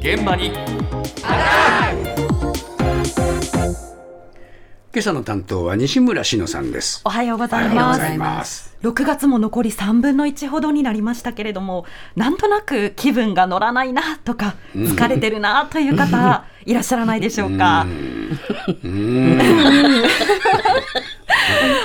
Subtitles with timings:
[0.00, 0.50] 現場に
[4.92, 7.00] 今朝の担当は西村篠さんです。
[7.04, 8.00] おはようございおはようごます。
[8.00, 8.76] ざいます。
[8.82, 11.84] 6月も残り3分の1ほどになりましたけれども、
[12.16, 17.86] なんとなく気分が乗らないなとか、疲れてるなという方、 いらっしゃらないでしょうか？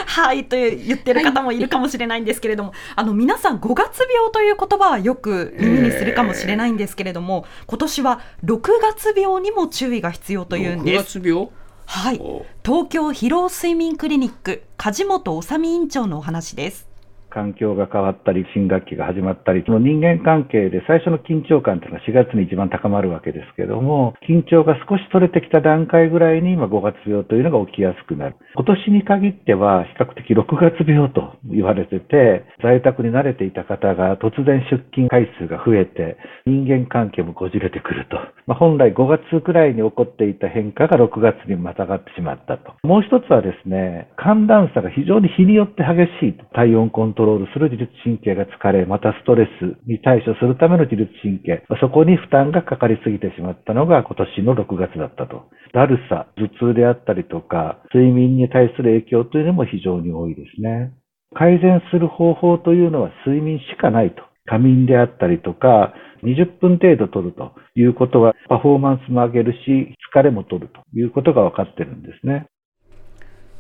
[0.07, 11.19] はいという言ってる方もいるかもしれないんですけれども、あの皆さん5月病という言葉はよく耳にするかもしれないんですけれども、今年は6月病にも注意が必要というん6です。
[11.19, 11.49] 月病？
[11.87, 16.87] はいお、東京疲労睡眠クリニック梶本治美院長のお話です。
[17.35, 28.37] 環境が変わったり、新学期が始まったり、その人間関係で最初の緊張感というのが4月に一番高まるわけですけども、緊張が少し取れてきた段階ぐらいに今5月病というのが起きやすくなる。
[28.55, 36.15] 今年に限っては比較的6月病と言われてて、在宅に慣れていた方が突然出勤回数が増えて、
[36.45, 38.17] 人間関係もこじれてくると。
[38.55, 42.73] 本来5月くらいに起こっていた変化が6月にまたがってしまったと。
[42.83, 46.45] もう一つはですね、寒暖差が非常に日によって激しいと。
[46.53, 51.63] 体温コントロールする自律神経が疲れ、またストレスに対処するための自律神経。
[51.79, 55.45] そこに負担がかかりすぎてしまったのが今年の6月だったと。
[55.73, 60.93] だるさ、頭痛であったりとか、睡眠に対する影響というのも非常に多いですね。
[61.35, 64.23] 改善する方法というのは睡眠しかないと。
[64.45, 65.93] 仮眠であったりとか、
[66.25, 72.47] 20分程度取るということは、パフォーマンスも上げるし、疲れも取るということが分かってるんですね。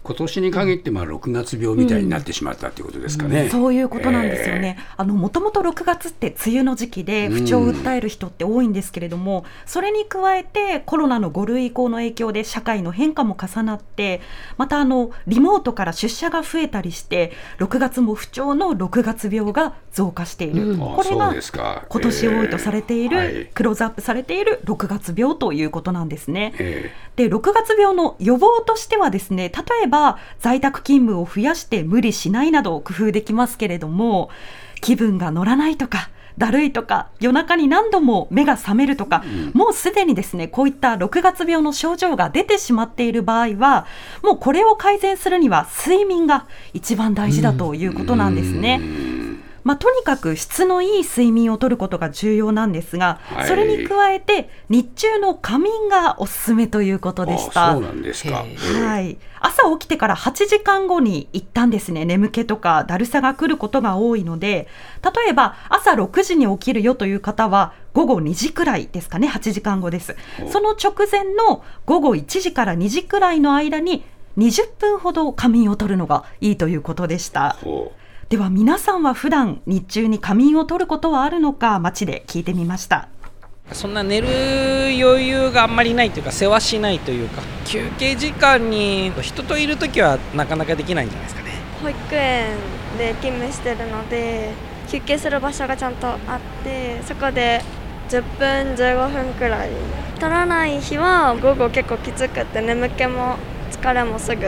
[0.05, 3.49] 今年に限ってまあ6月病みたいになってしまったっていうことですかね。
[3.49, 4.77] そういうことなんですよね。
[4.97, 14.21] あのもともと6月って梅雨の時期で不調を訴える人って多いんですけれども、それに加えてコロナの5類移行の影響で社会の変化も重なって、
[14.57, 20.73] またあのリモートから出社が増えたりして、6月も不調の6月病が増加している。
[20.73, 21.33] うこれが
[21.89, 26.53] 今年多いとされている、えーはいクローズアップされている6月病ということなんですね。
[26.59, 29.94] えで6月病の予防としてはですね例えば
[30.39, 34.29] 在宅勤務を増やして無理しないなど工夫できますけれども
[34.81, 43.85] 気分が乗らないとかだるいとか夜中に何度も目が覚めるとか、もうすでにですねこういった6月病の症状が出てしまっている場合は
[44.21, 48.81] もうこれを改善するには睡眠が一番大事だということなんですね。
[49.65, 53.47] まあ、とにかく質のいい睡眠をとることが重要なんですが、はい。
[53.47, 57.71] それに加えて日中の仮眠がおすすめということえでした。
[57.71, 58.43] あそうなんですか。
[58.45, 64.67] ええはい、朝起きてから8時間後に一旦ですね眠気とかだるさが来ることが多いので
[65.03, 70.15] 例えば朝6時に起きるよという方は午後2時くらいですかね8時間後です。
[70.51, 74.05] その直前の午後1時から2時くらいの間に
[74.37, 77.57] 20分ほど仮眠を取るのがいいということでした。
[77.63, 77.93] ほ
[78.29, 83.07] では皆さんは普段日中に仮眠を取ることはあるのか街で聞いてみました。
[83.71, 84.27] そんな寝る
[84.99, 91.51] 余裕があんまりないというか世話しないというか休憩時間に人といる時はなかなかできないんじゃないですかね。
[91.83, 92.57] 保育園
[92.97, 94.53] で勤務してるので
[94.89, 96.19] 休憩する場所がちゃんとあっ
[96.63, 97.61] てそこで
[98.09, 99.69] 10分15分くらい。
[100.19, 103.35] 取らない日は午後結構きつくって眠気も
[103.71, 104.47] 疲れもすぐ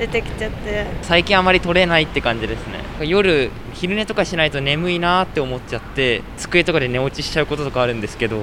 [0.00, 0.86] 出てきちゃって。
[1.02, 3.06] 最近あまり取れないって感じですね。
[3.06, 8.42] 夜昼寝とかしないと眠いなって思っちゃって机とかで寝落ちしちゃうこととかあるんですけど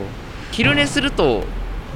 [0.52, 1.44] 昼寝すると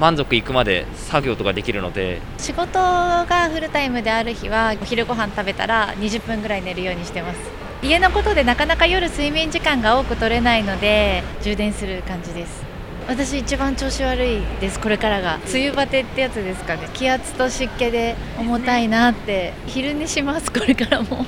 [0.00, 7.38] 満足いくまで作業とかできるので仕事がフルタイムである日はお昼ご飯食べたら20分ぐらい寝るようにしてます。
[7.82, 12.71] 家のことでなかなか夜睡眠時間が多く取れないので充電する感じです
[13.08, 14.80] 私一番調子悪いです。
[14.80, 15.38] これからが。
[15.48, 16.88] 梅雨バテってやつですかね。
[16.94, 19.52] 気圧と湿気で重たいなって。
[19.66, 20.52] 昼寝します。
[20.52, 21.26] これからも。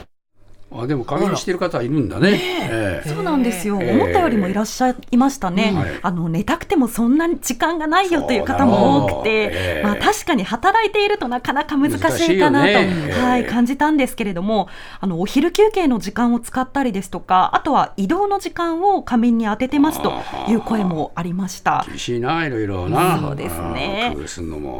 [0.76, 2.40] あでも仮眠してる方いるんだね。
[2.62, 3.02] え。
[3.04, 3.92] えそうなんですよ、ええ。
[3.92, 5.90] 思ったよりもいらっしゃいましたね、はい。
[6.02, 14.68] あの寝たくてもそんなに時間がないよという方も多くて、まあ、確かに働いているとなかなか難しいかなと、はい、ええ感じたんですけれども
[15.00, 20.12] あのお昼休憩の時間を使ったりですとかあとは移動の時間を仮眠に当ててますと
[20.48, 21.84] いう声もありました。
[21.86, 23.18] 厳しいな、いろいろな。
[23.18, 24.14] そうですね。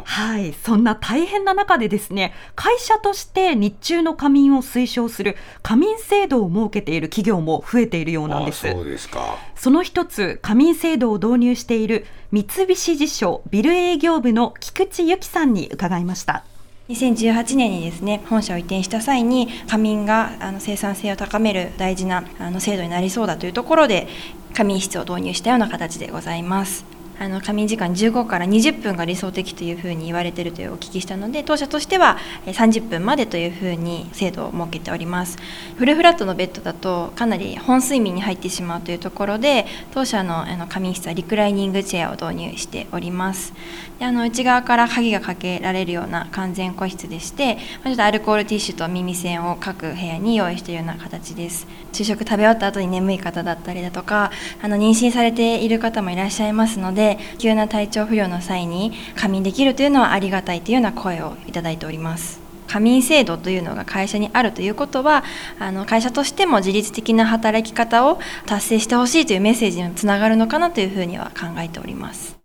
[0.05, 8.67] はい、そんな大変な中でですね会社として日中の仮眠を推奨する仮眠制度を設けている企業も増えているようなんです。
[8.67, 9.37] あそうですか。
[9.55, 16.43] その一つ仮眠制度を導入している三菱地所ビル営業部の菊池由紀さんに伺いました。
[16.89, 24.07] 2018年にですね本社を移転した際に仮眠があの生産性を高める大事なあの制度になりそうだというところで
[24.53, 35.37] 仮眠室を導入したような形でございますあの仮眠時間15から20分が理想的というふうに言われているというお聞きしたので当社としては30分までというふうに制度を設けております。
[35.77, 43.53] フルフラットのベッドだとかなり本睡眠に入ってしまうというところで当社のあの仮眠室はリクライニングチェアを導入しております。
[43.99, 51.65] であの内側から鍵がかけられるような完全個室でして、ちょっとアルコールティッシュと耳栓を各部屋に用意しているような形です。
[51.93, 54.31] 昼食食べ終わった後に眠い方だったりだとか
[54.61, 62.43] あの妊娠されている方もいらっしゃいますのでで急な体調不良の際に仮眠できるというのはありがたいというような声をいただいております。
[62.67, 65.23] 仮眠制度というのが会社にあるということは
[65.59, 72.37] あの会社としても自律的な働き方を達成してほしいというメッセージにつながるのかなというふうには考えております。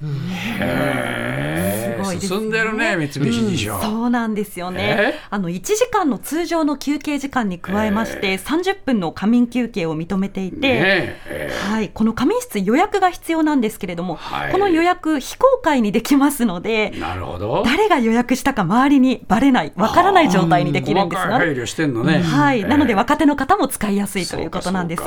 [0.00, 0.06] へ
[0.62, 1.47] すごいです
[2.14, 2.20] ね。
[2.20, 5.14] 進んでるね三菱地所、そうなんですよね。
[5.14, 5.20] え？
[5.30, 14.52] あの1時間の通常の休憩時間に加えまして、30分の仮眠休憩を認めていて、ねえはい、この仮眠室予約が必要なんですけれども、はい。
[14.52, 17.62] この予約非公開にできますのでえ、なるほど。
[17.64, 21.18] 誰が予約したか周りにバレない、わからない状態にできるんです。
[21.26, 22.64] がね、はい、ええ。
[22.64, 25.02] なので若手の方も使いやすいということなんです。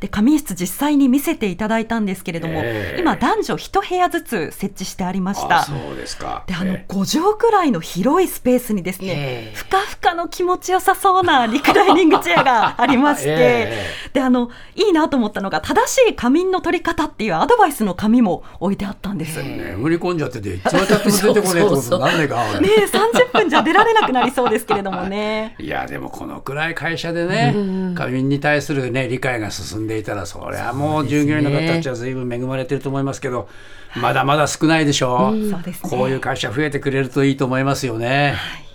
[0.00, 3.00] で仮眠室実際に見せていただいたんですけれども、ええ。
[3.00, 5.60] 今男女一部屋ずつ設置してありました。
[5.60, 19.42] あそうですかであのえ5畳くらいの広いスペースにですね、ふかふかの気持ちよさそうなリクライニングチェアがありまして、えであのいいなと思ったのが正しい仮眠の取り方っていうアドバイスの紙も置いてあったんです。
[19.42, 25.54] 眠り込んじゃってていつまでたっても出てこねえってことか俺え30分じゃ出られなくなりそうですけれどもね。
[25.60, 27.54] いやでもこのくらい会社でね、
[27.94, 33.48] 過眠に対する、ね、理解が進んでいたらそりゃもう従業員の方たちは随分恵まれてると思いますけど
[33.96, 35.90] まだまだ少ないでしょ、そうですね。
[35.90, 38.34] こういう会社増えてくれるといいと思いますよね。
[38.36, 38.69] はい